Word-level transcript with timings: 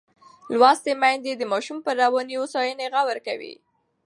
لوستې 0.53 0.91
میندې 1.01 1.31
د 1.37 1.43
ماشوم 1.51 1.77
پر 1.85 1.95
رواني 2.01 2.35
هوساینې 2.37 2.85
غور 2.93 3.17
کوي. 3.27 3.55